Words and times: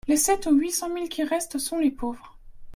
Les 0.07 0.17
sept 0.17 0.47
ou 0.47 0.55
huit 0.57 0.71
cent 0.71 0.89
mille 0.89 1.09
qui 1.09 1.23
restent 1.23 1.59
sont 1.59 1.77
les 1.77 1.91
pauvres. 1.91 2.35